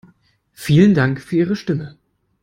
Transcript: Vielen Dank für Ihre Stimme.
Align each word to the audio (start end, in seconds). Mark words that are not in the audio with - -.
Vielen 0.55 0.95
Dank 0.95 1.21
für 1.21 1.35
Ihre 1.35 1.55
Stimme. 1.55 1.95